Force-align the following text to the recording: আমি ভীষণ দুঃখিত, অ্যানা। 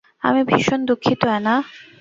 আমি 0.23 0.41
ভীষণ 0.49 0.79
দুঃখিত, 0.89 1.21
অ্যানা। 1.29 1.55